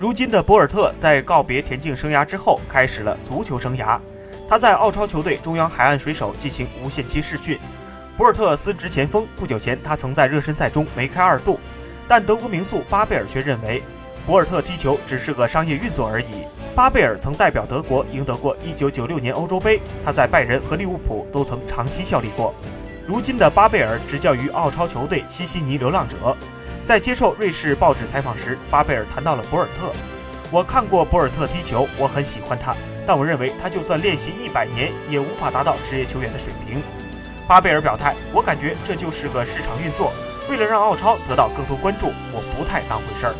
[0.00, 4.00] 如今的博尔特在告别田径生涯之后，开始了足球生涯。
[4.48, 7.58] 他在澳超球队中央海岸水手进行无限期试训。
[8.16, 11.60] 博尔特司职前锋，不久前他曾在热身赛中梅开二度，
[12.08, 13.82] 但德国名宿巴贝尔却认为，
[14.24, 16.46] 博尔特踢球只是个商业运作而已。
[16.74, 22.54] 巴贝尔曾代表德国赢得过1996年欧洲杯，他在拜仁和利物浦都曾长期效力过。
[23.06, 26.34] 如今的巴贝尔执教于澳超球队西悉尼流浪者。
[26.82, 29.92] 在接受瑞士报纸采访时，巴贝尔谈到了博尔特。
[30.50, 32.74] 我看过博尔特踢球，我很喜欢他，
[33.06, 36.82] 但我认为他就算练习一百年，也无法达到职业球员的水平。
[37.46, 40.12] 巴贝尔表态：“我感觉这就是个市场运作，
[40.48, 43.34] 为了让奥超得到更多关注，我不太当回事儿。”